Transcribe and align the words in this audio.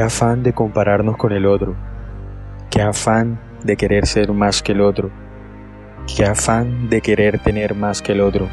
Afán 0.00 0.42
de 0.42 0.52
compararnos 0.52 1.16
con 1.16 1.32
el 1.32 1.46
otro. 1.46 1.76
Qué 2.70 2.82
afán 2.82 3.40
de 3.62 3.76
querer 3.76 4.06
ser 4.06 4.32
más 4.32 4.62
que 4.62 4.72
el 4.72 4.80
otro. 4.80 5.10
Qué 6.06 6.24
afán 6.24 6.88
de 6.88 7.00
querer 7.00 7.38
tener 7.38 7.74
más 7.74 8.02
que 8.02 8.12
el 8.12 8.20
otro. 8.20 8.48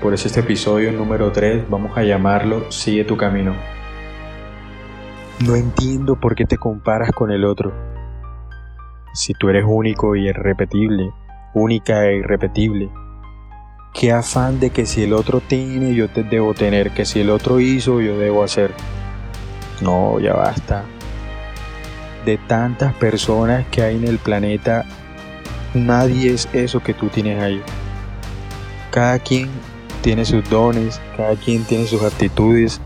Por 0.00 0.14
eso 0.14 0.28
este 0.28 0.40
episodio 0.40 0.92
número 0.92 1.32
3 1.32 1.68
vamos 1.68 1.96
a 1.96 2.02
llamarlo 2.02 2.70
Sigue 2.70 3.04
tu 3.04 3.16
camino. 3.16 3.54
No 5.44 5.54
entiendo 5.54 6.18
por 6.18 6.34
qué 6.34 6.44
te 6.44 6.56
comparas 6.56 7.12
con 7.12 7.30
el 7.30 7.44
otro. 7.44 7.72
Si 9.12 9.32
tú 9.34 9.48
eres 9.48 9.64
único 9.66 10.16
y 10.16 10.28
irrepetible, 10.28 11.10
única 11.54 12.06
e 12.06 12.16
irrepetible, 12.16 12.90
qué 13.92 14.12
afán 14.12 14.60
de 14.60 14.70
que 14.70 14.86
si 14.86 15.02
el 15.04 15.12
otro 15.12 15.40
tiene 15.40 15.94
yo 15.94 16.08
te 16.08 16.22
debo 16.22 16.54
tener, 16.54 16.92
que 16.92 17.04
si 17.04 17.20
el 17.20 17.30
otro 17.30 17.60
hizo 17.60 18.00
yo 18.00 18.18
debo 18.18 18.44
hacer. 18.44 18.72
No, 19.80 20.18
ya 20.20 20.34
basta. 20.34 20.84
De 22.24 22.38
tantas 22.38 22.94
personas 22.94 23.66
que 23.70 23.82
hay 23.82 23.96
en 23.96 24.08
el 24.08 24.18
planeta, 24.18 24.84
nadie 25.74 26.32
es 26.32 26.48
eso 26.52 26.82
que 26.82 26.94
tú 26.94 27.08
tienes 27.08 27.42
ahí. 27.42 27.62
Cada 28.90 29.18
quien 29.18 29.50
tiene 30.02 30.24
sus 30.24 30.48
dones, 30.48 31.00
cada 31.16 31.36
quien 31.36 31.64
tiene 31.64 31.86
sus 31.86 32.02
actitudes, 32.02 32.80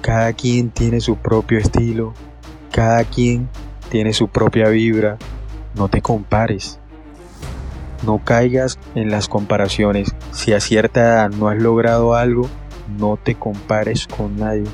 cada 0.00 0.32
quien 0.32 0.70
tiene 0.70 1.00
su 1.00 1.16
propio 1.16 1.58
estilo, 1.58 2.14
cada 2.72 3.04
quien 3.04 3.48
tiene 3.90 4.12
su 4.12 4.28
propia 4.28 4.68
vibra. 4.68 5.18
No 5.74 5.88
te 5.88 6.02
compares. 6.02 6.78
No 8.04 8.22
caigas 8.24 8.78
en 8.94 9.10
las 9.10 9.28
comparaciones. 9.28 10.14
Si 10.32 10.52
a 10.52 10.60
cierta 10.60 11.00
edad 11.00 11.30
no 11.30 11.48
has 11.48 11.58
logrado 11.58 12.14
algo, 12.14 12.48
no 12.98 13.16
te 13.16 13.34
compares 13.34 14.06
con 14.06 14.36
nadie. 14.36 14.64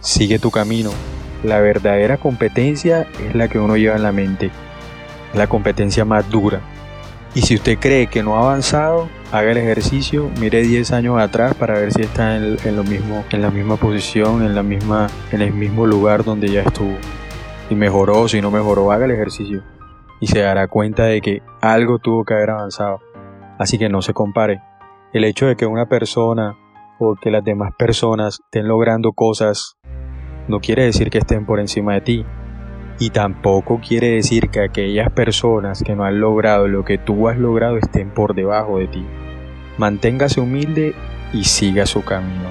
Sigue 0.00 0.38
tu 0.38 0.50
camino. 0.50 0.90
La 1.42 1.60
verdadera 1.60 2.16
competencia 2.16 3.06
es 3.20 3.34
la 3.34 3.48
que 3.48 3.58
uno 3.58 3.76
lleva 3.76 3.96
en 3.96 4.02
la 4.02 4.12
mente. 4.12 4.50
La 5.34 5.46
competencia 5.46 6.04
más 6.04 6.28
dura. 6.30 6.60
Y 7.34 7.42
si 7.42 7.56
usted 7.56 7.78
cree 7.78 8.06
que 8.06 8.22
no 8.22 8.36
ha 8.36 8.40
avanzado, 8.40 9.08
haga 9.32 9.50
el 9.50 9.58
ejercicio, 9.58 10.30
mire 10.40 10.62
10 10.62 10.92
años 10.92 11.20
atrás 11.20 11.54
para 11.54 11.74
ver 11.74 11.92
si 11.92 12.02
está 12.02 12.36
en, 12.36 12.76
lo 12.76 12.84
mismo, 12.84 13.24
en 13.30 13.42
la 13.42 13.50
misma 13.50 13.76
posición, 13.76 14.42
en, 14.42 14.54
la 14.54 14.62
misma, 14.62 15.08
en 15.30 15.42
el 15.42 15.52
mismo 15.52 15.86
lugar 15.86 16.24
donde 16.24 16.48
ya 16.48 16.62
estuvo. 16.62 16.96
Si 17.68 17.74
mejoró, 17.74 18.28
si 18.28 18.40
no 18.40 18.50
mejoró, 18.50 18.90
haga 18.90 19.04
el 19.04 19.10
ejercicio. 19.10 19.62
Y 20.20 20.28
se 20.28 20.40
dará 20.40 20.68
cuenta 20.68 21.04
de 21.04 21.20
que 21.20 21.42
algo 21.60 21.98
tuvo 21.98 22.24
que 22.24 22.34
haber 22.34 22.50
avanzado. 22.50 23.00
Así 23.58 23.78
que 23.78 23.88
no 23.88 24.00
se 24.02 24.14
compare. 24.14 24.62
El 25.12 25.24
hecho 25.24 25.46
de 25.46 25.56
que 25.56 25.66
una 25.66 25.86
persona 25.86 26.56
o 26.98 27.14
que 27.14 27.30
las 27.30 27.44
demás 27.44 27.72
personas 27.78 28.40
estén 28.46 28.66
logrando 28.66 29.12
cosas 29.12 29.77
no 30.48 30.60
quiere 30.60 30.84
decir 30.84 31.10
que 31.10 31.18
estén 31.18 31.46
por 31.46 31.60
encima 31.60 31.94
de 31.94 32.00
ti. 32.00 32.26
Y 32.98 33.10
tampoco 33.10 33.80
quiere 33.80 34.10
decir 34.10 34.48
que 34.48 34.60
aquellas 34.60 35.10
personas 35.12 35.82
que 35.84 35.94
no 35.94 36.04
han 36.04 36.20
logrado 36.20 36.66
lo 36.66 36.84
que 36.84 36.98
tú 36.98 37.28
has 37.28 37.38
logrado 37.38 37.76
estén 37.76 38.10
por 38.10 38.34
debajo 38.34 38.78
de 38.78 38.88
ti. 38.88 39.06
Manténgase 39.76 40.40
humilde 40.40 40.94
y 41.32 41.44
siga 41.44 41.86
su 41.86 42.04
camino. 42.04 42.48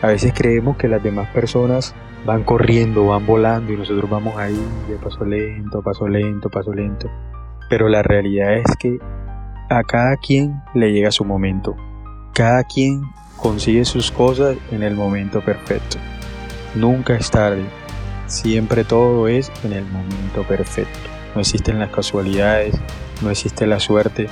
A 0.00 0.06
veces 0.06 0.32
creemos 0.34 0.76
que 0.78 0.88
las 0.88 1.02
demás 1.02 1.28
personas 1.28 1.94
van 2.24 2.44
corriendo, 2.44 3.06
van 3.06 3.26
volando 3.26 3.72
y 3.72 3.76
nosotros 3.76 4.08
vamos 4.08 4.36
ahí 4.36 4.58
de 4.88 4.96
paso 4.96 5.24
lento, 5.24 5.82
paso 5.82 6.08
lento, 6.08 6.48
paso 6.48 6.72
lento. 6.72 7.10
Pero 7.68 7.88
la 7.88 8.02
realidad 8.02 8.54
es 8.54 8.76
que 8.78 8.98
a 9.68 9.82
cada 9.84 10.16
quien 10.16 10.62
le 10.74 10.92
llega 10.92 11.10
su 11.10 11.24
momento. 11.24 11.76
Cada 12.32 12.64
quien 12.64 13.02
consigue 13.36 13.84
sus 13.84 14.10
cosas 14.10 14.56
en 14.70 14.82
el 14.82 14.94
momento 14.94 15.40
perfecto. 15.40 15.98
Nunca 16.74 17.14
es 17.14 17.30
tarde. 17.30 17.64
Siempre 18.26 18.84
todo 18.84 19.28
es 19.28 19.52
en 19.62 19.74
el 19.74 19.84
momento 19.84 20.42
perfecto. 20.48 20.98
No 21.34 21.40
existen 21.40 21.78
las 21.78 21.90
casualidades, 21.90 22.74
no 23.20 23.30
existe 23.30 23.66
la 23.66 23.78
suerte. 23.78 24.28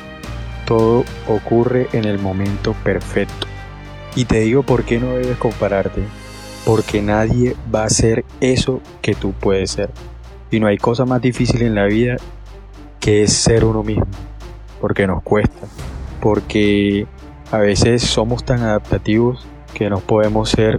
Todo 0.66 1.04
ocurre 1.28 1.88
en 1.92 2.04
el 2.04 2.18
momento 2.18 2.74
perfecto. 2.82 3.46
Y 4.14 4.24
te 4.24 4.40
digo 4.40 4.62
por 4.62 4.84
qué 4.84 4.98
no 4.98 5.10
debes 5.10 5.36
compararte. 5.36 6.02
Porque 6.64 7.02
nadie 7.02 7.56
va 7.74 7.84
a 7.84 7.90
ser 7.90 8.24
eso 8.40 8.80
que 9.02 9.14
tú 9.14 9.32
puedes 9.32 9.72
ser. 9.72 9.90
Y 10.50 10.60
no 10.60 10.66
hay 10.66 10.78
cosa 10.78 11.04
más 11.04 11.20
difícil 11.20 11.62
en 11.62 11.74
la 11.74 11.84
vida 11.84 12.16
que 13.00 13.22
es 13.22 13.32
ser 13.32 13.64
uno 13.64 13.82
mismo. 13.82 14.06
Porque 14.80 15.06
nos 15.06 15.22
cuesta. 15.22 15.66
Porque 16.20 17.06
a 17.50 17.58
veces 17.58 18.02
somos 18.02 18.44
tan 18.44 18.62
adaptativos 18.62 19.46
que 19.74 19.90
nos 19.90 20.02
podemos 20.02 20.50
ser 20.50 20.78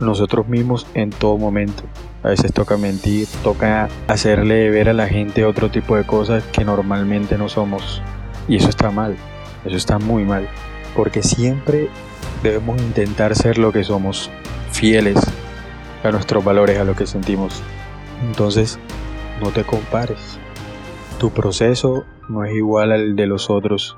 nosotros 0.00 0.48
mismos 0.48 0.86
en 0.94 1.10
todo 1.10 1.38
momento. 1.38 1.84
A 2.22 2.28
veces 2.28 2.52
toca 2.52 2.76
mentir, 2.76 3.28
toca 3.42 3.88
hacerle 4.08 4.70
ver 4.70 4.88
a 4.88 4.92
la 4.92 5.08
gente 5.08 5.44
otro 5.44 5.70
tipo 5.70 5.96
de 5.96 6.04
cosas 6.04 6.44
que 6.44 6.64
normalmente 6.64 7.38
no 7.38 7.48
somos. 7.48 8.02
Y 8.48 8.56
eso 8.56 8.68
está 8.68 8.90
mal, 8.90 9.16
eso 9.64 9.76
está 9.76 9.98
muy 9.98 10.24
mal. 10.24 10.48
Porque 10.94 11.22
siempre 11.22 11.88
debemos 12.42 12.80
intentar 12.80 13.34
ser 13.34 13.58
lo 13.58 13.72
que 13.72 13.84
somos, 13.84 14.30
fieles 14.70 15.18
a 16.04 16.10
nuestros 16.10 16.44
valores, 16.44 16.78
a 16.78 16.84
lo 16.84 16.94
que 16.94 17.06
sentimos. 17.06 17.62
Entonces, 18.26 18.78
no 19.42 19.50
te 19.50 19.64
compares. 19.64 20.38
Tu 21.18 21.30
proceso 21.30 22.04
no 22.28 22.44
es 22.44 22.54
igual 22.54 22.92
al 22.92 23.16
de 23.16 23.26
los 23.26 23.50
otros. 23.50 23.96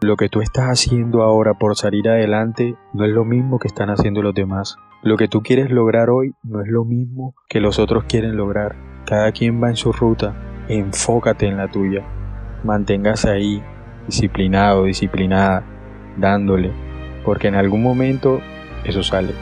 Lo 0.00 0.16
que 0.16 0.28
tú 0.28 0.40
estás 0.40 0.66
haciendo 0.66 1.22
ahora 1.22 1.54
por 1.54 1.76
salir 1.76 2.08
adelante 2.08 2.76
no 2.92 3.04
es 3.04 3.10
lo 3.10 3.24
mismo 3.24 3.58
que 3.58 3.68
están 3.68 3.90
haciendo 3.90 4.22
los 4.22 4.34
demás. 4.34 4.76
Lo 5.00 5.16
que 5.16 5.28
tú 5.28 5.42
quieres 5.42 5.70
lograr 5.70 6.10
hoy 6.10 6.34
no 6.42 6.60
es 6.60 6.66
lo 6.66 6.84
mismo 6.84 7.36
que 7.48 7.60
los 7.60 7.78
otros 7.78 8.02
quieren 8.08 8.36
lograr. 8.36 8.74
Cada 9.06 9.30
quien 9.30 9.62
va 9.62 9.68
en 9.68 9.76
su 9.76 9.92
ruta. 9.92 10.34
Enfócate 10.68 11.46
en 11.46 11.56
la 11.56 11.68
tuya. 11.68 12.04
Manténgase 12.64 13.30
ahí, 13.30 13.62
disciplinado, 14.06 14.84
disciplinada, 14.84 15.62
dándole. 16.16 16.72
Porque 17.24 17.46
en 17.46 17.54
algún 17.54 17.80
momento 17.80 18.40
eso 18.82 19.04
sale. 19.04 19.34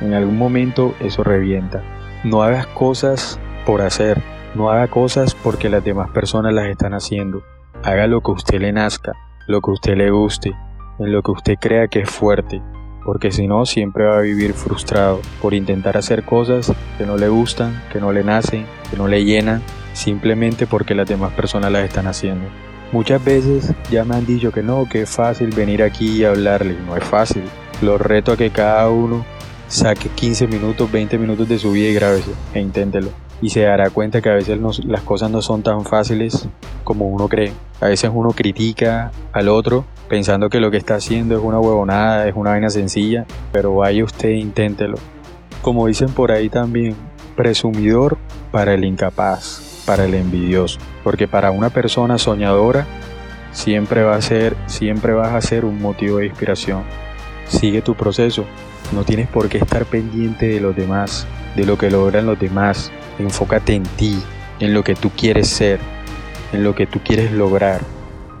En 0.00 0.14
algún 0.14 0.36
momento 0.36 0.96
eso 0.98 1.22
revienta. 1.22 1.84
No 2.24 2.42
hagas 2.42 2.66
cosas 2.66 3.38
por 3.64 3.82
hacer. 3.82 4.20
No 4.56 4.70
haga 4.70 4.88
cosas 4.88 5.36
porque 5.36 5.68
las 5.68 5.84
demás 5.84 6.10
personas 6.10 6.52
las 6.52 6.66
están 6.66 6.92
haciendo. 6.92 7.44
Haga 7.84 8.08
lo 8.08 8.20
que 8.20 8.32
a 8.32 8.34
usted 8.34 8.60
le 8.60 8.72
nazca, 8.72 9.12
lo 9.46 9.60
que 9.60 9.70
a 9.70 9.74
usted 9.74 9.96
le 9.96 10.10
guste, 10.10 10.52
en 10.98 11.12
lo 11.12 11.22
que 11.22 11.30
usted 11.30 11.54
crea 11.60 11.86
que 11.86 12.00
es 12.00 12.10
fuerte, 12.10 12.60
porque 13.04 13.30
si 13.30 13.46
no 13.46 13.66
siempre 13.66 14.04
va 14.04 14.18
a 14.18 14.22
vivir 14.22 14.54
frustrado 14.54 15.20
por 15.40 15.54
intentar 15.54 15.96
hacer 15.96 16.24
cosas 16.24 16.72
que 16.98 17.06
no 17.06 17.16
le 17.16 17.28
gustan, 17.28 17.82
que 17.92 18.00
no 18.00 18.12
le 18.12 18.24
nacen, 18.24 18.66
que 18.90 18.96
no 18.96 19.08
le 19.08 19.24
llenan, 19.24 19.62
simplemente 19.92 20.66
porque 20.66 20.94
las 20.94 21.08
demás 21.08 21.32
personas 21.32 21.70
las 21.70 21.84
están 21.84 22.06
haciendo. 22.06 22.46
Muchas 22.92 23.24
veces 23.24 23.72
ya 23.90 24.04
me 24.04 24.16
han 24.16 24.26
dicho 24.26 24.52
que 24.52 24.62
no, 24.62 24.88
que 24.88 25.02
es 25.02 25.10
fácil 25.10 25.50
venir 25.50 25.82
aquí 25.82 26.20
y 26.20 26.24
hablarle, 26.24 26.76
no 26.86 26.96
es 26.96 27.04
fácil. 27.04 27.42
Los 27.82 28.00
reto 28.00 28.32
a 28.32 28.36
que 28.36 28.50
cada 28.50 28.88
uno 28.88 29.24
saque 29.68 30.08
15 30.08 30.46
minutos, 30.46 30.90
20 30.90 31.18
minutos 31.18 31.48
de 31.48 31.58
su 31.58 31.72
vida 31.72 31.88
y 31.88 31.94
grábese 31.94 32.30
e 32.54 32.60
inténtelo. 32.60 33.23
Y 33.42 33.50
se 33.50 33.62
dará 33.62 33.90
cuenta 33.90 34.20
que 34.22 34.30
a 34.30 34.34
veces 34.34 34.58
las 34.84 35.02
cosas 35.02 35.30
no 35.30 35.42
son 35.42 35.62
tan 35.62 35.84
fáciles 35.84 36.48
como 36.84 37.08
uno 37.08 37.28
cree. 37.28 37.52
A 37.80 37.86
veces 37.86 38.10
uno 38.12 38.30
critica 38.30 39.10
al 39.32 39.48
otro 39.48 39.84
pensando 40.08 40.48
que 40.48 40.60
lo 40.60 40.70
que 40.70 40.76
está 40.76 40.96
haciendo 40.96 41.36
es 41.36 41.42
una 41.42 41.58
huevonada, 41.58 42.28
es 42.28 42.34
una 42.36 42.50
vaina 42.50 42.70
sencilla, 42.70 43.26
pero 43.52 43.74
vaya 43.76 44.04
usted 44.04 44.30
inténtelo. 44.30 44.96
Como 45.62 45.86
dicen 45.86 46.10
por 46.10 46.30
ahí 46.30 46.48
también, 46.48 46.94
presumidor 47.36 48.16
para 48.50 48.74
el 48.74 48.84
incapaz, 48.84 49.82
para 49.86 50.04
el 50.04 50.14
envidioso, 50.14 50.78
porque 51.02 51.26
para 51.26 51.50
una 51.50 51.70
persona 51.70 52.18
soñadora 52.18 52.86
siempre 53.52 54.02
va 54.02 54.16
a 54.16 54.22
ser, 54.22 54.56
siempre 54.66 55.12
vas 55.12 55.32
a 55.32 55.40
ser 55.40 55.64
un 55.64 55.80
motivo 55.80 56.18
de 56.18 56.26
inspiración. 56.26 56.82
Sigue 57.48 57.82
tu 57.82 57.94
proceso, 57.94 58.44
no 58.92 59.04
tienes 59.04 59.28
por 59.28 59.48
qué 59.48 59.58
estar 59.58 59.84
pendiente 59.84 60.46
de 60.46 60.60
los 60.60 60.76
demás, 60.76 61.26
de 61.56 61.64
lo 61.64 61.76
que 61.78 61.90
logran 61.90 62.26
los 62.26 62.38
demás. 62.38 62.90
Enfócate 63.18 63.74
en 63.74 63.84
ti, 63.84 64.22
en 64.60 64.74
lo 64.74 64.82
que 64.82 64.94
tú 64.94 65.10
quieres 65.10 65.48
ser, 65.48 65.78
en 66.52 66.64
lo 66.64 66.74
que 66.74 66.86
tú 66.86 67.00
quieres 67.04 67.32
lograr. 67.32 67.80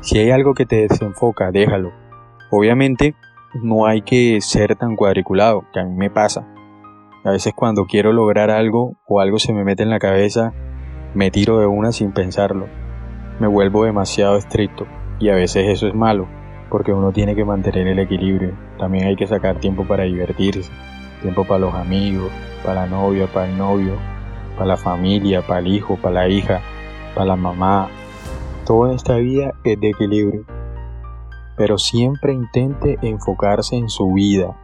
Si 0.00 0.18
hay 0.18 0.30
algo 0.30 0.54
que 0.54 0.66
te 0.66 0.86
desenfoca, 0.88 1.50
déjalo. 1.50 1.92
Obviamente 2.50 3.14
no 3.62 3.86
hay 3.86 4.02
que 4.02 4.40
ser 4.40 4.76
tan 4.76 4.96
cuadriculado, 4.96 5.64
que 5.72 5.80
a 5.80 5.84
mí 5.84 5.94
me 5.94 6.10
pasa. 6.10 6.46
A 7.24 7.30
veces 7.30 7.54
cuando 7.54 7.86
quiero 7.86 8.12
lograr 8.12 8.50
algo 8.50 8.98
o 9.06 9.20
algo 9.20 9.38
se 9.38 9.52
me 9.52 9.64
mete 9.64 9.82
en 9.82 9.90
la 9.90 9.98
cabeza, 9.98 10.52
me 11.14 11.30
tiro 11.30 11.58
de 11.58 11.66
una 11.66 11.92
sin 11.92 12.12
pensarlo. 12.12 12.66
Me 13.40 13.46
vuelvo 13.46 13.84
demasiado 13.84 14.36
estricto 14.36 14.86
y 15.18 15.30
a 15.30 15.34
veces 15.34 15.68
eso 15.68 15.86
es 15.86 15.94
malo, 15.94 16.26
porque 16.68 16.92
uno 16.92 17.12
tiene 17.12 17.34
que 17.34 17.44
mantener 17.44 17.86
el 17.86 17.98
equilibrio. 17.98 18.52
También 18.78 19.06
hay 19.06 19.16
que 19.16 19.26
sacar 19.26 19.58
tiempo 19.60 19.84
para 19.84 20.04
divertirse, 20.04 20.70
tiempo 21.22 21.44
para 21.44 21.60
los 21.60 21.74
amigos, 21.74 22.30
para 22.64 22.82
la 22.82 22.86
novia, 22.88 23.26
para 23.26 23.48
el 23.48 23.56
novio, 23.56 23.96
para 24.54 24.66
la 24.66 24.76
familia, 24.76 25.46
para 25.46 25.60
el 25.60 25.68
hijo, 25.68 25.96
para 25.96 26.14
la 26.14 26.28
hija, 26.28 26.60
para 27.14 27.26
la 27.26 27.36
mamá, 27.36 27.88
todo 28.64 28.88
en 28.88 28.94
esta 28.94 29.16
vida 29.16 29.52
es 29.62 29.78
de 29.78 29.90
equilibrio, 29.90 30.44
pero 31.56 31.76
siempre 31.76 32.32
intente 32.32 32.98
enfocarse 33.02 33.76
en 33.76 33.90
su 33.90 34.12
vida, 34.12 34.56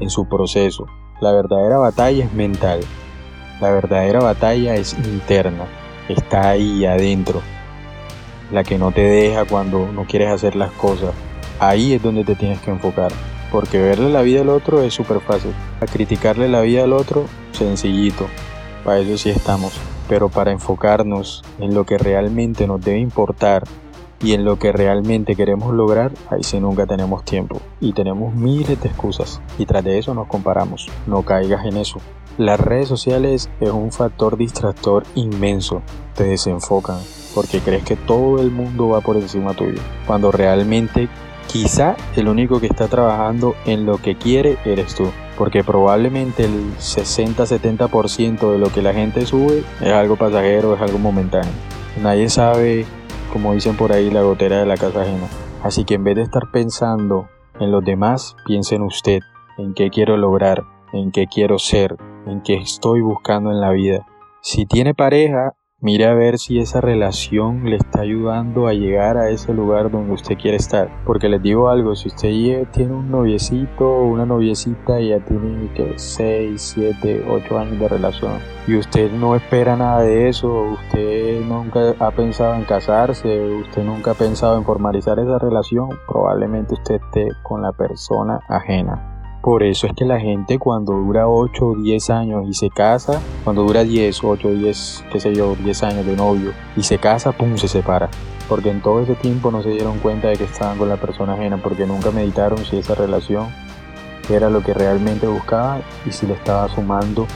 en 0.00 0.10
su 0.10 0.28
proceso. 0.28 0.86
La 1.20 1.32
verdadera 1.32 1.78
batalla 1.78 2.24
es 2.24 2.32
mental. 2.32 2.80
La 3.60 3.70
verdadera 3.70 4.20
batalla 4.20 4.74
es 4.76 4.96
interna, 4.98 5.64
está 6.08 6.50
ahí 6.50 6.84
adentro, 6.84 7.40
la 8.52 8.62
que 8.62 8.78
no 8.78 8.92
te 8.92 9.00
deja 9.00 9.46
cuando 9.46 9.90
no 9.90 10.04
quieres 10.04 10.28
hacer 10.28 10.54
las 10.54 10.70
cosas. 10.72 11.12
Ahí 11.58 11.94
es 11.94 12.02
donde 12.02 12.24
te 12.24 12.36
tienes 12.36 12.60
que 12.60 12.70
enfocar, 12.70 13.10
porque 13.50 13.80
verle 13.80 14.10
la 14.10 14.22
vida 14.22 14.42
al 14.42 14.50
otro 14.50 14.82
es 14.82 14.94
súper 14.94 15.20
fácil. 15.20 15.52
A 15.80 15.86
criticarle 15.86 16.48
la 16.48 16.60
vida 16.60 16.84
al 16.84 16.92
otro, 16.92 17.24
sencillito, 17.50 18.26
para 18.84 19.00
eso 19.00 19.18
sí 19.18 19.30
estamos. 19.30 19.72
Pero 20.08 20.28
para 20.28 20.52
enfocarnos 20.52 21.42
en 21.58 21.74
lo 21.74 21.84
que 21.84 21.98
realmente 21.98 22.66
nos 22.66 22.80
debe 22.80 22.98
importar 22.98 23.64
y 24.20 24.32
en 24.32 24.44
lo 24.44 24.58
que 24.58 24.72
realmente 24.72 25.36
queremos 25.36 25.72
lograr, 25.74 26.12
ahí 26.30 26.42
sí 26.42 26.58
nunca 26.58 26.86
tenemos 26.86 27.24
tiempo 27.24 27.60
y 27.80 27.92
tenemos 27.92 28.34
miles 28.34 28.80
de 28.80 28.88
excusas 28.88 29.40
y 29.58 29.66
tras 29.66 29.84
de 29.84 29.98
eso 29.98 30.14
nos 30.14 30.26
comparamos. 30.26 30.88
No 31.06 31.22
caigas 31.22 31.66
en 31.66 31.76
eso. 31.76 32.00
Las 32.36 32.58
redes 32.58 32.88
sociales 32.88 33.50
es 33.60 33.70
un 33.70 33.92
factor 33.92 34.36
distractor 34.36 35.04
inmenso. 35.14 35.82
Te 36.14 36.24
desenfocan 36.24 36.98
porque 37.34 37.60
crees 37.60 37.84
que 37.84 37.96
todo 37.96 38.40
el 38.40 38.50
mundo 38.50 38.88
va 38.88 39.00
por 39.00 39.16
encima 39.16 39.54
tuyo, 39.54 39.80
cuando 40.06 40.32
realmente 40.32 41.08
quizá 41.46 41.96
el 42.16 42.28
único 42.28 42.60
que 42.60 42.66
está 42.66 42.88
trabajando 42.88 43.54
en 43.66 43.86
lo 43.86 43.98
que 43.98 44.16
quiere 44.16 44.58
eres 44.64 44.94
tú 44.94 45.08
porque 45.38 45.64
probablemente 45.64 46.44
el 46.44 46.74
60-70% 46.76 48.52
de 48.52 48.58
lo 48.58 48.70
que 48.70 48.82
la 48.82 48.92
gente 48.92 49.24
sube 49.24 49.62
es 49.80 49.92
algo 49.92 50.16
pasajero, 50.16 50.74
es 50.74 50.82
algo 50.82 50.98
momentáneo. 50.98 51.52
Nadie 52.02 52.28
sabe 52.28 52.84
como 53.32 53.52
dicen 53.52 53.76
por 53.76 53.92
ahí, 53.92 54.10
la 54.10 54.22
gotera 54.22 54.58
de 54.58 54.66
la 54.66 54.76
casa 54.76 55.02
ajena. 55.02 55.28
Así 55.62 55.84
que 55.84 55.94
en 55.94 56.04
vez 56.04 56.16
de 56.16 56.22
estar 56.22 56.50
pensando 56.50 57.28
en 57.60 57.70
los 57.70 57.84
demás, 57.84 58.36
piense 58.46 58.76
en 58.76 58.82
usted, 58.82 59.20
en 59.58 59.74
qué 59.74 59.90
quiero 59.90 60.16
lograr, 60.16 60.64
en 60.92 61.10
qué 61.10 61.26
quiero 61.26 61.58
ser, 61.58 61.96
en 62.26 62.42
qué 62.42 62.54
estoy 62.54 63.00
buscando 63.00 63.50
en 63.50 63.60
la 63.60 63.70
vida. 63.70 64.06
Si 64.40 64.66
tiene 64.66 64.94
pareja, 64.94 65.54
Mire 65.80 66.06
a 66.06 66.14
ver 66.14 66.38
si 66.38 66.58
esa 66.58 66.80
relación 66.80 67.62
le 67.70 67.76
está 67.76 68.00
ayudando 68.00 68.66
a 68.66 68.72
llegar 68.72 69.16
a 69.16 69.30
ese 69.30 69.54
lugar 69.54 69.92
donde 69.92 70.12
usted 70.12 70.36
quiere 70.36 70.56
estar. 70.56 70.90
Porque 71.06 71.28
les 71.28 71.40
digo 71.40 71.68
algo, 71.68 71.94
si 71.94 72.08
usted 72.08 72.66
tiene 72.72 72.94
un 72.94 73.12
noviecito 73.12 73.88
o 73.88 74.08
una 74.08 74.26
noviecita 74.26 75.00
y 75.00 75.10
ya 75.10 75.20
tiene 75.20 75.72
que 75.74 75.96
6, 75.96 76.60
7, 76.60 77.26
8 77.30 77.58
años 77.60 77.78
de 77.78 77.86
relación 77.86 78.32
y 78.66 78.74
usted 78.74 79.12
no 79.12 79.36
espera 79.36 79.76
nada 79.76 80.00
de 80.00 80.28
eso, 80.28 80.48
usted 80.62 81.42
nunca 81.42 81.94
ha 82.00 82.10
pensado 82.10 82.56
en 82.56 82.64
casarse, 82.64 83.38
usted 83.38 83.84
nunca 83.84 84.10
ha 84.10 84.14
pensado 84.14 84.58
en 84.58 84.64
formalizar 84.64 85.20
esa 85.20 85.38
relación, 85.38 85.90
probablemente 86.08 86.74
usted 86.74 86.96
esté 86.96 87.28
con 87.44 87.62
la 87.62 87.70
persona 87.70 88.40
ajena. 88.48 89.17
Por 89.48 89.62
eso 89.62 89.86
es 89.86 89.94
que 89.94 90.04
la 90.04 90.20
gente 90.20 90.58
cuando 90.58 90.92
dura 90.92 91.26
8 91.26 91.66
o 91.68 91.74
10 91.74 92.10
años 92.10 92.44
y 92.46 92.52
se 92.52 92.68
casa, 92.68 93.18
cuando 93.44 93.62
dura 93.62 93.82
10, 93.82 94.22
8, 94.22 94.46
10, 94.50 95.04
qué 95.10 95.20
sé 95.20 95.34
yo, 95.34 95.56
10 95.56 95.82
años 95.84 96.04
de 96.04 96.16
novio 96.16 96.52
y 96.76 96.82
se 96.82 96.98
casa, 96.98 97.32
pum, 97.32 97.56
se 97.56 97.66
separa. 97.66 98.10
Porque 98.46 98.68
en 98.68 98.82
todo 98.82 99.00
ese 99.00 99.14
tiempo 99.14 99.50
no 99.50 99.62
se 99.62 99.70
dieron 99.70 100.00
cuenta 100.00 100.28
de 100.28 100.36
que 100.36 100.44
estaban 100.44 100.76
con 100.76 100.90
la 100.90 100.98
persona 100.98 101.32
ajena, 101.32 101.56
porque 101.62 101.86
nunca 101.86 102.10
meditaron 102.10 102.58
si 102.58 102.76
esa 102.76 102.94
relación 102.94 103.46
era 104.28 104.50
lo 104.50 104.62
que 104.62 104.74
realmente 104.74 105.26
buscaba 105.26 105.80
y 106.04 106.12
si 106.12 106.26
le 106.26 106.34
estaba 106.34 106.68
sumando 106.68 107.26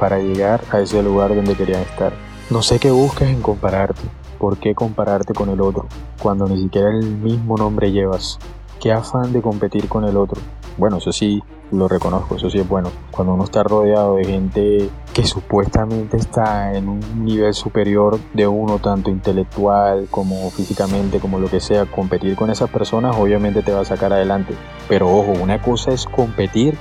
para 0.00 0.18
llegar 0.18 0.62
a 0.72 0.80
ese 0.80 1.00
lugar 1.04 1.36
donde 1.36 1.54
querían 1.54 1.82
estar. 1.82 2.12
No 2.50 2.62
sé 2.62 2.80
qué 2.80 2.90
buscas 2.90 3.28
en 3.28 3.40
compararte. 3.40 4.02
¿Por 4.40 4.58
qué 4.58 4.74
compararte 4.74 5.34
con 5.34 5.48
el 5.50 5.60
otro 5.60 5.86
cuando 6.20 6.48
ni 6.48 6.60
siquiera 6.60 6.90
el 6.90 7.06
mismo 7.06 7.56
nombre 7.56 7.92
llevas? 7.92 8.40
¿Qué 8.80 8.90
afán 8.90 9.32
de 9.32 9.40
competir 9.40 9.86
con 9.86 10.04
el 10.04 10.16
otro? 10.16 10.40
Bueno, 10.76 10.98
eso 10.98 11.12
sí, 11.12 11.42
lo 11.72 11.88
reconozco, 11.88 12.36
eso 12.36 12.50
sí 12.50 12.58
es 12.58 12.68
bueno. 12.68 12.90
Cuando 13.10 13.34
uno 13.34 13.44
está 13.44 13.62
rodeado 13.62 14.16
de 14.16 14.24
gente 14.24 14.90
que 15.12 15.24
supuestamente 15.24 16.16
está 16.16 16.74
en 16.74 16.88
un 16.88 17.24
nivel 17.24 17.54
superior 17.54 18.18
de 18.34 18.46
uno, 18.46 18.78
tanto 18.78 19.10
intelectual 19.10 20.08
como 20.10 20.50
físicamente, 20.50 21.20
como 21.20 21.38
lo 21.38 21.48
que 21.48 21.60
sea, 21.60 21.86
competir 21.86 22.36
con 22.36 22.50
esas 22.50 22.70
personas 22.70 23.16
obviamente 23.16 23.62
te 23.62 23.72
va 23.72 23.80
a 23.80 23.84
sacar 23.84 24.12
adelante. 24.12 24.54
Pero 24.88 25.08
ojo, 25.08 25.32
una 25.32 25.60
cosa 25.60 25.92
es 25.92 26.06
competir 26.06 26.76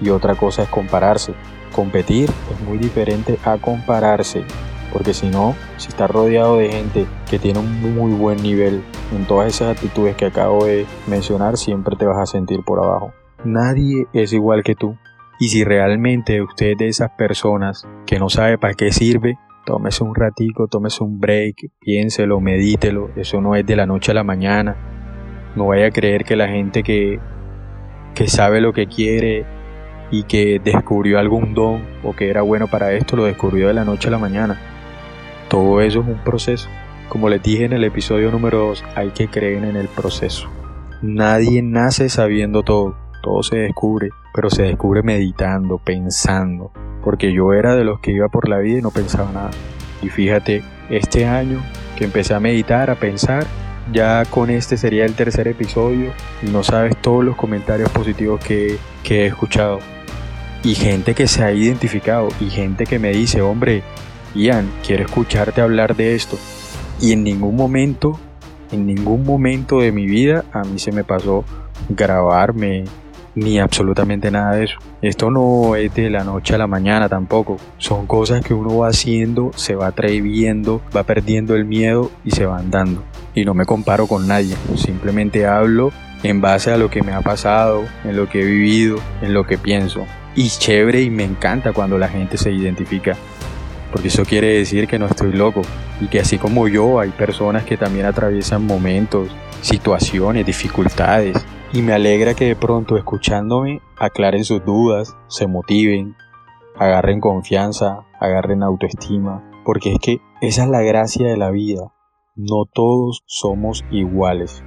y 0.00 0.10
otra 0.10 0.34
cosa 0.34 0.62
es 0.62 0.68
compararse. 0.68 1.34
Competir 1.74 2.30
es 2.52 2.66
muy 2.66 2.78
diferente 2.78 3.38
a 3.44 3.58
compararse. 3.58 4.44
Porque 4.92 5.12
si 5.12 5.28
no, 5.28 5.54
si 5.76 5.88
estás 5.88 6.10
rodeado 6.10 6.56
de 6.56 6.72
gente 6.72 7.06
que 7.28 7.38
tiene 7.38 7.58
un 7.58 7.94
muy 7.94 8.12
buen 8.12 8.42
nivel 8.42 8.82
en 9.12 9.26
todas 9.26 9.48
esas 9.48 9.76
actitudes 9.76 10.16
que 10.16 10.26
acabo 10.26 10.64
de 10.64 10.86
mencionar, 11.06 11.56
siempre 11.56 11.96
te 11.96 12.06
vas 12.06 12.18
a 12.18 12.26
sentir 12.26 12.62
por 12.64 12.84
abajo. 12.84 13.12
Nadie 13.44 14.06
es 14.12 14.32
igual 14.32 14.62
que 14.62 14.74
tú. 14.74 14.96
Y 15.40 15.48
si 15.48 15.64
realmente 15.64 16.42
usted 16.42 16.72
es 16.72 16.78
de 16.78 16.88
esas 16.88 17.10
personas 17.12 17.86
que 18.06 18.18
no 18.18 18.28
sabe 18.28 18.58
para 18.58 18.74
qué 18.74 18.90
sirve, 18.90 19.38
tómese 19.64 20.02
un 20.02 20.14
ratico, 20.14 20.66
tómese 20.66 21.04
un 21.04 21.20
break, 21.20 21.70
piénselo, 21.78 22.40
medítelo. 22.40 23.10
Eso 23.16 23.40
no 23.40 23.54
es 23.54 23.64
de 23.64 23.76
la 23.76 23.86
noche 23.86 24.10
a 24.10 24.14
la 24.14 24.24
mañana. 24.24 24.76
No 25.54 25.68
vaya 25.68 25.86
a 25.86 25.90
creer 25.90 26.24
que 26.24 26.36
la 26.36 26.48
gente 26.48 26.82
que, 26.82 27.20
que 28.14 28.26
sabe 28.26 28.60
lo 28.60 28.72
que 28.72 28.86
quiere 28.86 29.46
y 30.10 30.24
que 30.24 30.60
descubrió 30.62 31.18
algún 31.18 31.54
don 31.54 31.82
o 32.02 32.16
que 32.16 32.30
era 32.30 32.42
bueno 32.42 32.66
para 32.66 32.92
esto, 32.92 33.14
lo 33.14 33.24
descubrió 33.24 33.68
de 33.68 33.74
la 33.74 33.84
noche 33.84 34.08
a 34.08 34.10
la 34.10 34.18
mañana. 34.18 34.58
Todo 35.48 35.80
eso 35.80 36.00
es 36.00 36.06
un 36.06 36.18
proceso. 36.24 36.68
Como 37.08 37.30
les 37.30 37.42
dije 37.42 37.64
en 37.64 37.72
el 37.72 37.84
episodio 37.84 38.30
número 38.30 38.58
2, 38.66 38.84
hay 38.94 39.10
que 39.10 39.28
creer 39.28 39.64
en 39.64 39.76
el 39.76 39.88
proceso. 39.88 40.46
Nadie 41.00 41.62
nace 41.62 42.10
sabiendo 42.10 42.62
todo, 42.62 42.96
todo 43.22 43.42
se 43.42 43.56
descubre, 43.56 44.10
pero 44.34 44.50
se 44.50 44.64
descubre 44.64 45.02
meditando, 45.02 45.78
pensando, 45.78 46.70
porque 47.02 47.32
yo 47.32 47.54
era 47.54 47.74
de 47.74 47.84
los 47.84 48.00
que 48.00 48.12
iba 48.12 48.28
por 48.28 48.50
la 48.50 48.58
vida 48.58 48.80
y 48.80 48.82
no 48.82 48.90
pensaba 48.90 49.32
nada. 49.32 49.50
Y 50.02 50.10
fíjate, 50.10 50.62
este 50.90 51.26
año 51.26 51.62
que 51.96 52.04
empecé 52.04 52.34
a 52.34 52.40
meditar, 52.40 52.90
a 52.90 52.96
pensar, 52.96 53.46
ya 53.90 54.24
con 54.26 54.50
este 54.50 54.76
sería 54.76 55.06
el 55.06 55.14
tercer 55.14 55.48
episodio 55.48 56.12
y 56.42 56.50
no 56.50 56.62
sabes 56.62 56.94
todos 57.00 57.24
los 57.24 57.36
comentarios 57.36 57.88
positivos 57.88 58.38
que, 58.44 58.76
que 59.02 59.22
he 59.22 59.26
escuchado. 59.26 59.78
Y 60.62 60.74
gente 60.74 61.14
que 61.14 61.26
se 61.26 61.42
ha 61.42 61.52
identificado 61.52 62.28
y 62.38 62.50
gente 62.50 62.84
que 62.84 62.98
me 62.98 63.12
dice, 63.12 63.40
hombre, 63.40 63.82
Ian, 64.34 64.70
quiero 64.86 65.06
escucharte 65.06 65.62
hablar 65.62 65.96
de 65.96 66.14
esto. 66.14 66.36
Y 67.00 67.12
en 67.12 67.24
ningún 67.24 67.56
momento, 67.56 68.18
en 68.72 68.86
ningún 68.86 69.24
momento 69.24 69.80
de 69.80 69.92
mi 69.92 70.06
vida 70.06 70.44
a 70.52 70.62
mí 70.62 70.78
se 70.78 70.92
me 70.92 71.04
pasó 71.04 71.44
grabarme 71.88 72.84
ni 73.34 73.60
absolutamente 73.60 74.30
nada 74.30 74.56
de 74.56 74.64
eso. 74.64 74.78
Esto 75.00 75.30
no 75.30 75.76
es 75.76 75.94
de 75.94 76.10
la 76.10 76.24
noche 76.24 76.54
a 76.54 76.58
la 76.58 76.66
mañana 76.66 77.08
tampoco. 77.08 77.56
Son 77.78 78.06
cosas 78.06 78.44
que 78.44 78.52
uno 78.52 78.78
va 78.78 78.88
haciendo, 78.88 79.52
se 79.54 79.74
va 79.76 79.88
atreviendo, 79.88 80.82
va 80.96 81.04
perdiendo 81.04 81.54
el 81.54 81.64
miedo 81.64 82.10
y 82.24 82.32
se 82.32 82.46
van 82.46 82.70
dando. 82.70 83.04
Y 83.34 83.44
no 83.44 83.54
me 83.54 83.64
comparo 83.64 84.06
con 84.06 84.26
nadie, 84.26 84.56
simplemente 84.74 85.46
hablo 85.46 85.92
en 86.24 86.40
base 86.40 86.72
a 86.72 86.76
lo 86.76 86.90
que 86.90 87.02
me 87.02 87.12
ha 87.12 87.20
pasado, 87.20 87.84
en 88.04 88.16
lo 88.16 88.28
que 88.28 88.42
he 88.42 88.44
vivido, 88.44 88.98
en 89.22 89.32
lo 89.32 89.46
que 89.46 89.56
pienso. 89.56 90.04
Y 90.34 90.48
chévere 90.48 91.02
y 91.02 91.10
me 91.10 91.24
encanta 91.24 91.72
cuando 91.72 91.98
la 91.98 92.08
gente 92.08 92.36
se 92.36 92.50
identifica 92.50 93.16
porque 93.90 94.08
eso 94.08 94.24
quiere 94.24 94.48
decir 94.48 94.86
que 94.86 94.98
no 94.98 95.06
estoy 95.06 95.32
loco 95.32 95.62
y 96.00 96.08
que 96.08 96.20
así 96.20 96.38
como 96.38 96.68
yo 96.68 97.00
hay 97.00 97.10
personas 97.10 97.64
que 97.64 97.76
también 97.76 98.06
atraviesan 98.06 98.66
momentos, 98.66 99.28
situaciones, 99.60 100.46
dificultades 100.46 101.44
y 101.72 101.82
me 101.82 101.92
alegra 101.92 102.34
que 102.34 102.46
de 102.46 102.56
pronto 102.56 102.96
escuchándome 102.96 103.80
aclaren 103.98 104.44
sus 104.44 104.64
dudas, 104.64 105.16
se 105.28 105.46
motiven, 105.46 106.16
agarren 106.76 107.20
confianza, 107.20 108.06
agarren 108.20 108.62
autoestima, 108.62 109.50
porque 109.64 109.92
es 109.92 109.98
que 110.00 110.20
esa 110.40 110.64
es 110.64 110.70
la 110.70 110.82
gracia 110.82 111.26
de 111.26 111.36
la 111.36 111.50
vida, 111.50 111.92
no 112.36 112.64
todos 112.72 113.22
somos 113.26 113.84
iguales, 113.90 114.62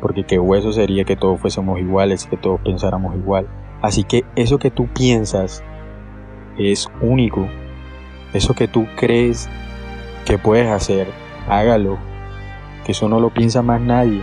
porque 0.00 0.24
qué 0.24 0.38
hueso 0.38 0.72
sería 0.72 1.04
que 1.04 1.16
todos 1.16 1.40
fuésemos 1.40 1.78
iguales, 1.78 2.26
que 2.26 2.36
todos 2.36 2.60
pensáramos 2.60 3.14
igual. 3.16 3.48
Así 3.80 4.04
que 4.04 4.24
eso 4.34 4.58
que 4.58 4.70
tú 4.70 4.88
piensas 4.92 5.62
es 6.58 6.88
único 7.00 7.48
eso 8.32 8.54
que 8.54 8.68
tú 8.68 8.86
crees 8.96 9.48
que 10.24 10.38
puedes 10.38 10.68
hacer, 10.68 11.08
hágalo, 11.48 11.98
que 12.84 12.92
eso 12.92 13.08
no 13.08 13.20
lo 13.20 13.30
piensa 13.30 13.62
más 13.62 13.80
nadie. 13.80 14.20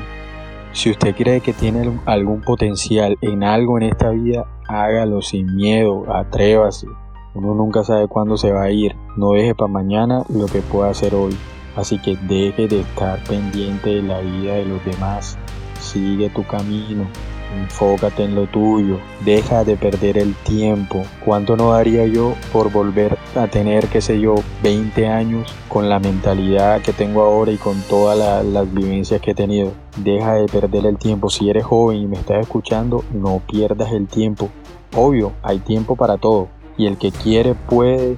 Si 0.72 0.92
usted 0.92 1.16
cree 1.16 1.42
que 1.42 1.54
tiene 1.54 2.00
algún 2.06 2.42
potencial 2.42 3.18
en 3.22 3.44
algo 3.44 3.78
en 3.78 3.84
esta 3.84 4.10
vida, 4.10 4.46
hágalo 4.68 5.22
sin 5.22 5.56
miedo, 5.56 6.06
atrévase. 6.14 6.88
Uno 7.34 7.54
nunca 7.54 7.84
sabe 7.84 8.08
cuándo 8.08 8.38
se 8.38 8.52
va 8.52 8.64
a 8.64 8.72
ir. 8.72 8.96
No 9.16 9.32
deje 9.32 9.56
para 9.56 9.72
mañana 9.72 10.24
lo 10.30 10.46
que 10.48 10.62
pueda 10.62 10.90
hacer 10.90 11.16
hoy. 11.16 11.36
Así 11.76 11.98
que 12.00 12.16
deje 12.16 12.68
de 12.68 12.82
estar 12.82 13.24
pendiente 13.24 13.90
de 13.90 14.02
la 14.02 14.20
vida 14.20 14.56
de 14.56 14.66
los 14.66 14.84
demás. 14.86 15.38
Sigue 15.80 16.30
tu 16.30 16.46
camino. 16.46 17.06
Enfócate 17.54 18.24
en 18.24 18.36
lo 18.36 18.48
tuyo, 18.48 19.00
deja 19.24 19.64
de 19.64 19.78
perder 19.78 20.18
el 20.18 20.36
tiempo. 20.36 21.04
¿Cuánto 21.24 21.56
no 21.56 21.72
daría 21.72 22.06
yo 22.06 22.34
por 22.52 22.72
volver 22.72 23.18
a 23.36 23.48
tener, 23.48 23.88
qué 23.88 24.02
sé 24.02 24.20
yo, 24.20 24.36
20 24.64 25.08
años 25.08 25.54
con 25.70 25.88
la 25.90 26.00
mentalidad 26.00 26.82
que 26.82 26.92
tengo 26.92 27.22
ahora 27.22 27.52
y 27.52 27.58
con 27.58 27.82
todas 27.84 28.46
las 28.46 28.74
vivencias 28.74 29.22
que 29.22 29.32
he 29.32 29.36
tenido? 29.36 29.72
Deja 29.98 30.34
de 30.34 30.48
perder 30.48 30.86
el 30.86 30.98
tiempo. 30.98 31.30
Si 31.30 31.50
eres 31.50 31.64
joven 31.64 31.98
y 31.98 32.08
me 32.08 32.18
estás 32.18 32.42
escuchando, 32.42 33.04
no 33.14 33.42
pierdas 33.48 33.92
el 33.92 34.08
tiempo. 34.08 34.50
Obvio, 34.96 35.34
hay 35.44 35.60
tiempo 35.60 35.96
para 35.96 36.18
todo. 36.18 36.48
Y 36.78 36.88
el 36.88 36.98
que 36.98 37.12
quiere 37.12 37.54
puede 37.54 38.18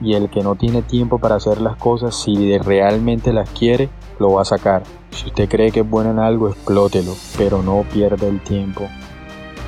Y 0.00 0.14
el 0.14 0.28
que 0.28 0.42
no 0.42 0.54
tiene 0.56 0.82
tiempo 0.82 1.18
para 1.18 1.36
hacer 1.36 1.60
las 1.60 1.76
cosas, 1.76 2.14
si 2.14 2.58
realmente 2.58 3.32
las 3.32 3.48
quiere, 3.50 3.88
lo 4.18 4.32
va 4.32 4.42
a 4.42 4.44
sacar. 4.44 4.82
Si 5.10 5.26
usted 5.26 5.48
cree 5.48 5.72
que 5.72 5.80
es 5.80 5.90
bueno 5.90 6.10
en 6.10 6.18
algo, 6.18 6.48
explótelo, 6.48 7.12
pero 7.36 7.62
no 7.62 7.84
pierda 7.92 8.26
el 8.26 8.40
tiempo. 8.40 8.88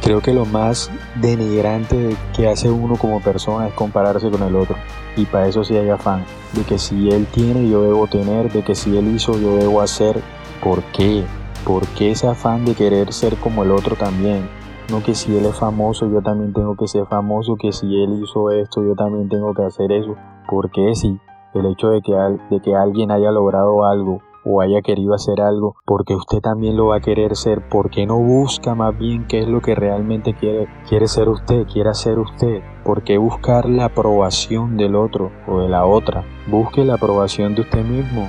Creo 0.03 0.21
que 0.21 0.33
lo 0.33 0.47
más 0.47 0.91
denigrante 1.21 2.17
que 2.35 2.49
hace 2.49 2.71
uno 2.71 2.97
como 2.97 3.21
persona 3.21 3.69
es 3.69 3.75
compararse 3.75 4.31
con 4.31 4.43
el 4.43 4.57
otro. 4.57 4.77
Y 5.17 5.27
para 5.27 5.49
eso 5.49 5.65
sí 5.65 5.77
hay 5.77 5.91
afán. 5.91 6.25
De 6.53 6.63
que 6.63 6.79
si 6.79 7.11
él 7.11 7.27
tiene, 7.27 7.69
yo 7.69 7.83
debo 7.83 8.07
tener. 8.07 8.51
De 8.53 8.63
que 8.63 8.75
si 8.75 8.97
él 8.97 9.09
hizo, 9.15 9.33
yo 9.39 9.57
debo 9.57 9.81
hacer. 9.81 10.23
¿Por 10.63 10.83
qué? 10.93 11.25
¿Por 11.65 11.87
qué 11.89 12.13
ese 12.13 12.29
afán 12.29 12.65
de 12.65 12.75
querer 12.75 13.13
ser 13.13 13.37
como 13.37 13.65
el 13.65 13.73
otro 13.73 13.97
también? 13.97 14.49
No 14.89 15.03
que 15.03 15.15
si 15.15 15.37
él 15.37 15.45
es 15.45 15.57
famoso, 15.57 16.09
yo 16.11 16.23
también 16.23 16.53
tengo 16.53 16.77
que 16.77 16.87
ser 16.87 17.05
famoso. 17.07 17.57
Que 17.57 17.73
si 17.73 17.87
él 18.03 18.23
hizo 18.23 18.51
esto, 18.51 18.83
yo 18.85 18.95
también 18.95 19.29
tengo 19.29 19.53
que 19.53 19.65
hacer 19.65 19.91
eso. 19.93 20.15
¿Por 20.49 20.71
qué 20.71 20.95
si 20.95 21.19
el 21.55 21.67
hecho 21.67 21.89
de 21.91 22.01
que, 22.03 22.13
de 22.51 22.61
que 22.61 22.75
alguien 22.75 23.11
haya 23.11 23.31
logrado 23.31 23.85
algo 23.85 24.23
o 24.45 24.61
haya 24.61 24.83
querido 24.83 25.15
hacer 25.15 25.41
algo 25.41 25.77
porque 25.85 26.15
usted 26.15 26.41
también 26.41 26.77
lo 26.77 26.87
va 26.87 26.97
a 26.97 27.01
querer 27.01 27.37
ser, 27.37 27.69
porque 27.69 28.07
no 28.07 28.19
busca 28.19 28.75
más 28.75 28.97
bien 28.97 29.27
qué 29.27 29.41
es 29.41 29.49
lo 29.49 29.61
que 29.61 29.75
realmente 29.75 30.35
quiere, 30.35 30.69
quiere 30.89 31.09
ser 31.09 31.29
usted, 31.29 31.67
quiere 31.67 31.91
hacer 31.91 32.19
usted, 32.19 32.63
¿por 32.85 33.03
qué 33.03 33.19
buscar 33.19 33.69
la 33.69 33.87
aprobación 33.87 34.77
del 34.77 34.95
otro 34.95 35.31
o 35.47 35.61
de 35.61 35.69
la 35.69 35.85
otra? 35.85 36.25
Busque 36.49 36.85
la 36.85 36.95
aprobación 36.95 37.55
de 37.55 37.63
usted 37.63 37.85
mismo, 37.85 38.29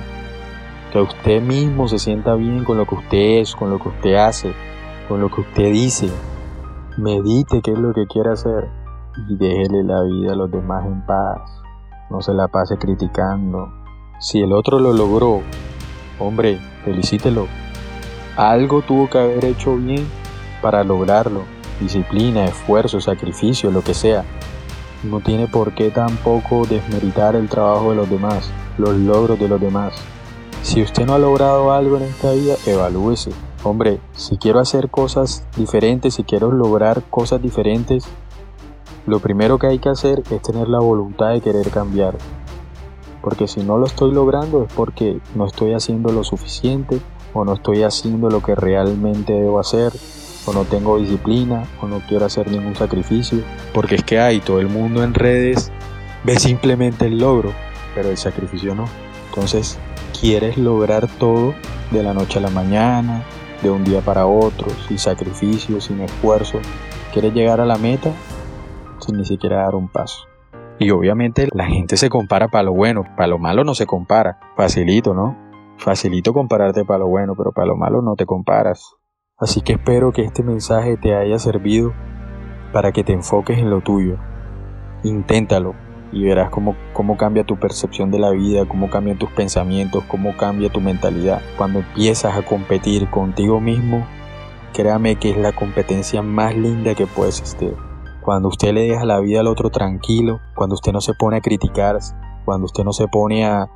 que 0.92 1.00
usted 1.00 1.40
mismo 1.42 1.88
se 1.88 1.98
sienta 1.98 2.34
bien 2.34 2.64
con 2.64 2.76
lo 2.76 2.86
que 2.86 2.96
usted 2.96 3.40
es, 3.40 3.54
con 3.54 3.70
lo 3.70 3.78
que 3.78 3.88
usted 3.88 4.14
hace, 4.14 4.52
con 5.08 5.20
lo 5.20 5.28
que 5.30 5.40
usted 5.40 5.72
dice. 5.72 6.08
Medite 6.98 7.62
qué 7.62 7.72
es 7.72 7.78
lo 7.78 7.94
que 7.94 8.06
quiere 8.06 8.30
hacer 8.30 8.68
y 9.28 9.36
déjele 9.36 9.84
la 9.84 10.02
vida 10.02 10.32
a 10.32 10.36
los 10.36 10.50
demás 10.50 10.84
en 10.86 11.04
paz. 11.06 11.62
No 12.10 12.20
se 12.20 12.34
la 12.34 12.48
pase 12.48 12.76
criticando. 12.76 13.72
Si 14.18 14.40
el 14.40 14.52
otro 14.52 14.80
lo 14.80 14.92
logró 14.92 15.40
Hombre, 16.20 16.58
felicítelo. 16.84 17.48
Algo 18.36 18.82
tuvo 18.82 19.08
que 19.08 19.18
haber 19.18 19.44
hecho 19.46 19.76
bien 19.76 20.06
para 20.62 20.84
lograrlo. 20.84 21.44
Disciplina, 21.80 22.44
esfuerzo, 22.44 23.00
sacrificio, 23.00 23.70
lo 23.70 23.82
que 23.82 23.94
sea. 23.94 24.24
No 25.02 25.20
tiene 25.20 25.46
por 25.46 25.72
qué 25.72 25.90
tampoco 25.90 26.66
desmeritar 26.66 27.34
el 27.34 27.48
trabajo 27.48 27.90
de 27.90 27.96
los 27.96 28.10
demás, 28.10 28.50
los 28.76 28.94
logros 28.94 29.40
de 29.40 29.48
los 29.48 29.60
demás. 29.60 29.94
Si 30.62 30.82
usted 30.82 31.06
no 31.06 31.14
ha 31.14 31.18
logrado 31.18 31.72
algo 31.72 31.96
en 31.96 32.02
esta 32.02 32.32
vida, 32.32 32.54
evalúese. 32.66 33.30
Hombre, 33.64 33.98
si 34.12 34.36
quiero 34.36 34.60
hacer 34.60 34.90
cosas 34.90 35.44
diferentes, 35.56 36.14
si 36.14 36.24
quiero 36.24 36.52
lograr 36.52 37.02
cosas 37.08 37.42
diferentes, 37.42 38.04
lo 39.06 39.20
primero 39.20 39.58
que 39.58 39.68
hay 39.68 39.78
que 39.78 39.88
hacer 39.88 40.22
es 40.30 40.42
tener 40.42 40.68
la 40.68 40.80
voluntad 40.80 41.30
de 41.30 41.40
querer 41.40 41.70
cambiar. 41.70 42.16
Porque 43.22 43.46
si 43.46 43.62
no 43.62 43.78
lo 43.78 43.86
estoy 43.86 44.12
logrando 44.12 44.64
es 44.64 44.72
porque 44.72 45.20
no 45.34 45.46
estoy 45.46 45.74
haciendo 45.74 46.12
lo 46.12 46.24
suficiente 46.24 47.00
o 47.34 47.44
no 47.44 47.54
estoy 47.54 47.82
haciendo 47.82 48.30
lo 48.30 48.42
que 48.42 48.54
realmente 48.54 49.32
debo 49.32 49.60
hacer 49.60 49.92
o 50.46 50.52
no 50.52 50.64
tengo 50.64 50.98
disciplina 50.98 51.64
o 51.82 51.86
no 51.86 52.00
quiero 52.08 52.26
hacer 52.26 52.50
ningún 52.50 52.74
sacrificio. 52.74 53.42
Porque 53.74 53.96
es 53.96 54.04
que 54.04 54.20
hay 54.20 54.40
todo 54.40 54.60
el 54.60 54.68
mundo 54.68 55.04
en 55.04 55.14
redes 55.14 55.70
ve 56.24 56.38
simplemente 56.38 57.06
el 57.06 57.18
logro, 57.18 57.52
pero 57.94 58.10
el 58.10 58.16
sacrificio 58.16 58.74
no. 58.74 58.84
Entonces, 59.28 59.78
quieres 60.18 60.58
lograr 60.58 61.08
todo 61.18 61.54
de 61.90 62.02
la 62.02 62.14
noche 62.14 62.38
a 62.38 62.42
la 62.42 62.50
mañana, 62.50 63.24
de 63.62 63.70
un 63.70 63.84
día 63.84 64.00
para 64.00 64.26
otro, 64.26 64.68
sin 64.88 64.98
sacrificio, 64.98 65.80
sin 65.80 66.00
esfuerzo. 66.00 66.58
Quieres 67.12 67.34
llegar 67.34 67.60
a 67.60 67.66
la 67.66 67.76
meta 67.76 68.12
sin 69.00 69.16
ni 69.16 69.24
siquiera 69.24 69.62
dar 69.62 69.74
un 69.74 69.88
paso. 69.88 70.29
Y 70.80 70.92
obviamente 70.92 71.46
la 71.52 71.66
gente 71.66 71.98
se 71.98 72.08
compara 72.08 72.48
para 72.48 72.64
lo 72.64 72.72
bueno, 72.72 73.04
para 73.14 73.26
lo 73.26 73.38
malo 73.38 73.64
no 73.64 73.74
se 73.74 73.84
compara. 73.84 74.40
Facilito, 74.56 75.12
¿no? 75.12 75.36
Facilito 75.76 76.32
compararte 76.32 76.86
para 76.86 77.00
lo 77.00 77.08
bueno, 77.08 77.34
pero 77.36 77.52
para 77.52 77.66
lo 77.66 77.76
malo 77.76 78.00
no 78.00 78.16
te 78.16 78.24
comparas. 78.24 78.96
Así 79.38 79.60
que 79.60 79.74
espero 79.74 80.10
que 80.10 80.22
este 80.22 80.42
mensaje 80.42 80.96
te 80.96 81.14
haya 81.14 81.38
servido 81.38 81.92
para 82.72 82.92
que 82.92 83.04
te 83.04 83.12
enfoques 83.12 83.58
en 83.58 83.68
lo 83.68 83.82
tuyo. 83.82 84.16
Inténtalo 85.04 85.74
y 86.12 86.24
verás 86.24 86.48
cómo, 86.48 86.74
cómo 86.94 87.18
cambia 87.18 87.44
tu 87.44 87.58
percepción 87.58 88.10
de 88.10 88.18
la 88.18 88.30
vida, 88.30 88.64
cómo 88.66 88.88
cambian 88.88 89.18
tus 89.18 89.30
pensamientos, 89.32 90.02
cómo 90.04 90.34
cambia 90.38 90.70
tu 90.70 90.80
mentalidad. 90.80 91.42
Cuando 91.58 91.80
empiezas 91.80 92.38
a 92.38 92.42
competir 92.42 93.10
contigo 93.10 93.60
mismo, 93.60 94.06
créame 94.72 95.16
que 95.16 95.32
es 95.32 95.36
la 95.36 95.52
competencia 95.52 96.22
más 96.22 96.56
linda 96.56 96.94
que 96.94 97.06
puede 97.06 97.28
existir. 97.28 97.74
Cuando 98.22 98.48
usted 98.48 98.72
le 98.74 98.82
deja 98.82 99.04
la 99.04 99.20
vida 99.20 99.40
al 99.40 99.46
otro 99.46 99.70
tranquilo, 99.70 100.40
cuando 100.54 100.74
usted 100.74 100.92
no 100.92 101.00
se 101.00 101.14
pone 101.14 101.38
a 101.38 101.40
criticar, 101.40 101.98
cuando 102.44 102.66
usted 102.66 102.84
no 102.84 102.92
se 102.92 103.08
pone 103.08 103.46
a, 103.46 103.68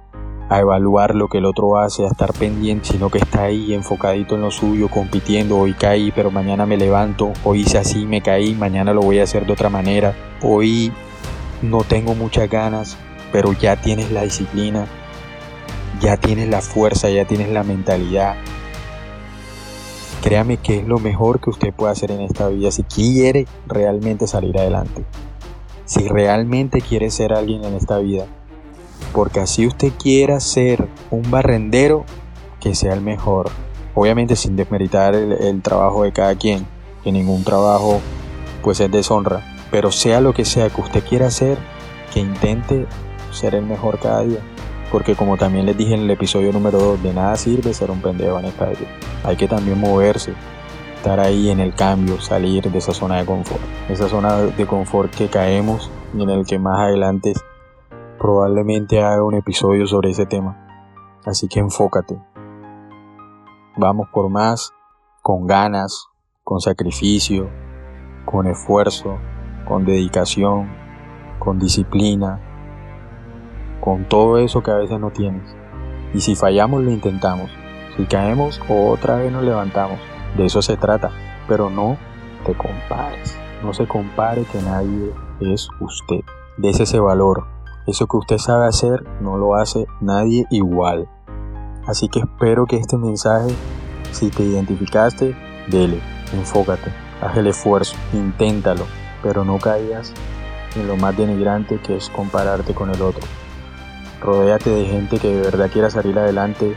evaluar 0.51 1.15
lo 1.15 1.29
que 1.29 1.39
el 1.39 1.47
otro 1.47 1.79
hace, 1.79 2.05
a 2.05 2.09
estar 2.09 2.33
pendiente, 2.35 2.89
sino 2.93 3.11
que 3.11 3.19
está 3.19 3.45
ahí 3.45 3.73
enfocadito 3.73 4.35
en 4.35 4.43
lo 4.43 4.51
suyo, 4.51 4.89
compitiendo, 4.89 5.59
hoy 5.59 5.73
caí, 5.73 6.13
pero 6.13 6.31
mañana 6.31 6.67
me 6.67 6.77
levanto, 6.77 7.33
hoy 7.45 7.63
hice 7.63 7.79
así, 7.79 8.05
me 8.05 8.21
caí, 8.21 8.55
mañana 8.55 8.93
lo 8.93 9.01
voy 9.01 9.19
a 9.19 9.25
hacer 9.25 9.47
de 9.47 9.53
otra 9.55 9.71
manera, 9.71 10.15
hoy 10.43 10.93
no 11.63 11.79
tengo 11.83 12.15
muchas 12.15 12.49
ganas, 12.51 12.99
pero 13.33 13.53
ya 13.53 13.77
tienes 13.77 14.13
la 14.13 14.23
disciplina, 14.23 14.87
ya 16.01 16.19
tienes 16.19 16.49
la 16.49 16.61
fuerza, 16.61 17.09
ya 17.09 17.25
tienes 17.25 17.49
la 17.49 17.65
mentalidad, 17.65 18.37
Créame 20.25 20.57
que 20.57 20.79
es 20.79 20.87
lo 20.87 20.99
mejor 21.01 21.39
que 21.39 21.51
usted 21.51 21.75
puede 21.75 21.93
hacer 21.93 22.11
en 22.11 22.23
esta 22.23 22.49
vida 22.49 22.71
si 22.71 22.83
quiere 22.83 23.47
realmente 23.67 24.27
salir 24.27 24.59
adelante. 24.59 25.05
Si 25.85 26.09
realmente 26.09 26.81
quiere 26.81 27.11
ser 27.11 27.35
alguien 27.35 27.63
en 27.63 27.75
esta 27.75 27.99
vida. 27.99 28.25
Porque 29.13 29.41
así 29.41 29.67
usted 29.67 29.93
quiera 30.03 30.41
ser 30.41 30.89
un 31.11 31.31
barrendero, 31.31 32.07
que 32.59 32.75
sea 32.75 32.95
el 32.95 33.03
mejor. 33.03 33.51
Obviamente 33.95 34.35
sin 34.35 34.57
desmeritar 34.57 35.15
el, 35.15 35.61
trabajo 35.61 36.05
de 36.05 36.13
cada 36.13 36.35
quien. 36.37 36.67
Que 37.03 37.13
ningún 37.13 37.45
trabajo 37.45 38.01
pues 38.63 38.81
es 38.81 38.91
deshonra. 38.91 39.43
Pero 39.71 39.93
sea 39.93 40.23
lo 40.23 40.33
que 40.33 40.47
sea 40.47 40.71
que 40.71 40.81
usted 40.81 41.05
quiera 41.05 41.27
hacer, 41.27 41.59
que 42.15 42.21
intente 42.21 42.87
ser 43.31 43.55
el 43.55 43.67
mejor 43.67 43.99
cada 43.99 44.23
día. 44.23 44.41
Porque 44.95 45.17
como 45.17 45.37
también 45.37 45.67
les 45.67 45.77
dije 45.77 45.93
en 45.95 46.03
el 46.03 46.11
episodio 46.13 46.53
número 46.53 46.79
2, 46.79 47.03
de 47.03 47.13
nada 47.13 47.35
sirve 47.35 47.75
ser 47.75 47.91
un 47.91 48.01
pendejo 48.01 48.39
en 48.39 48.45
esta 48.45 48.67
vida. 48.67 48.87
Hay 49.25 49.35
que 49.35 49.49
también 49.49 49.81
moverse, 49.81 50.35
estar 50.95 51.19
ahí 51.19 51.51
en 51.51 51.59
el 51.59 51.75
cambio, 51.75 52.21
salir 52.21 52.71
de 52.71 52.79
esa 52.79 52.95
zona 52.95 53.17
de 53.17 53.27
confort. 53.27 53.61
Esa 53.89 54.09
zona 54.09 54.37
de 54.37 54.67
confort 54.69 55.13
que 55.13 55.27
caemos 55.27 55.91
y 56.17 56.23
en 56.23 56.31
el 56.31 56.47
que 56.47 56.61
más 56.61 56.79
adelante 56.79 57.33
probablemente 58.21 59.03
haga 59.03 59.25
un 59.25 59.35
episodio 59.35 59.89
sobre 59.89 60.11
ese 60.11 60.27
tema. 60.27 60.65
Así 61.25 61.49
que 61.49 61.59
enfócate. 61.59 62.17
Vamos 63.77 64.07
por 64.13 64.31
más, 64.31 64.73
con 65.23 65.49
ganas, 65.49 66.07
con 66.45 66.61
sacrificio, 66.61 67.51
con 68.27 68.47
esfuerzo, 68.47 69.19
con 69.67 69.85
dedicación, 69.85 70.71
con 71.41 71.59
disciplina, 71.59 72.54
con 73.85 74.09
todo 74.09 74.39
eso 74.39 74.63
que 74.63 74.71
a 74.71 74.77
veces 74.77 74.99
no 74.99 75.11
tienes. 75.11 75.55
Y 76.15 76.23
si 76.23 76.35
fallamos, 76.35 76.83
lo 76.83 76.91
intentamos. 76.91 77.51
Si 77.99 78.07
caemos, 78.07 78.59
otra 78.67 79.17
vez 79.17 79.31
nos 79.31 79.45
levantamos. 79.45 79.99
De 80.39 80.47
eso 80.47 80.63
se 80.63 80.79
trata. 80.79 81.11
Pero 81.47 81.69
no 81.69 81.99
te 82.47 82.55
compares. 82.55 83.37
No 83.63 83.75
se 83.75 83.87
compare 83.87 84.45
que 84.45 84.63
nadie 84.63 85.13
es 85.41 85.69
usted. 85.81 86.21
Des 86.57 86.81
ese 86.81 86.99
valor. 86.99 87.45
Eso 87.87 88.07
que 88.07 88.17
usted 88.17 88.39
sabe 88.39 88.67
hacer, 88.67 89.05
no 89.21 89.37
lo 89.37 89.55
hace 89.55 89.87
nadie 90.01 90.47
igual. 90.51 91.07
Así 91.87 92.09
que 92.09 92.21
espero 92.21 92.65
que 92.65 92.79
este 92.79 92.97
mensaje, 92.97 93.55
si 94.13 94.31
te 94.31 94.45
identificaste, 94.45 95.37
dele, 95.69 96.01
enfócate, 96.33 96.91
haz 97.21 97.37
el 97.37 97.49
esfuerzo, 97.49 97.97
inténtalo, 98.15 98.87
pero 99.23 99.45
no 99.45 99.59
caigas 99.59 100.15
en 100.75 100.89
lo 100.89 100.97
más 100.97 101.15
denigrante 101.15 101.79
que 101.79 101.97
es 101.97 102.09
compararte 102.09 102.73
con 102.73 102.89
el 102.89 103.03
otro. 103.03 103.21
Rodéate 104.25 104.71
de 104.71 104.87
gente 104.87 105.19
que 105.19 105.35
de 105.35 105.43
verdad 105.43 105.69
quiera 105.71 105.91
salir 105.91 106.19
adelante, 106.19 106.75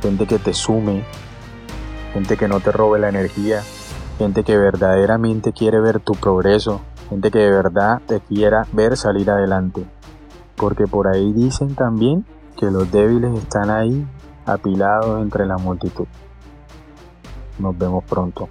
gente 0.00 0.26
que 0.26 0.38
te 0.38 0.54
sume, 0.54 1.04
gente 2.14 2.38
que 2.38 2.48
no 2.48 2.60
te 2.60 2.72
robe 2.72 2.98
la 2.98 3.10
energía, 3.10 3.60
gente 4.16 4.42
que 4.42 4.56
verdaderamente 4.56 5.52
quiere 5.52 5.80
ver 5.80 6.00
tu 6.00 6.14
progreso, 6.14 6.80
gente 7.10 7.30
que 7.30 7.40
de 7.40 7.50
verdad 7.50 8.00
te 8.06 8.20
quiera 8.20 8.66
ver 8.72 8.96
salir 8.96 9.30
adelante. 9.30 9.84
Porque 10.56 10.86
por 10.86 11.08
ahí 11.08 11.34
dicen 11.34 11.74
también 11.74 12.24
que 12.56 12.70
los 12.70 12.90
débiles 12.90 13.34
están 13.34 13.68
ahí 13.68 14.06
apilados 14.46 15.20
entre 15.20 15.44
la 15.44 15.58
multitud. 15.58 16.06
Nos 17.58 17.76
vemos 17.76 18.02
pronto. 18.04 18.48